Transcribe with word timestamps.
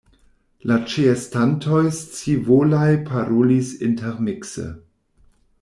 La 0.69 0.77
ĉeestantoj 0.93 1.83
scivolaj 1.99 2.89
parolis 3.11 3.71
intermikse: 3.91 4.71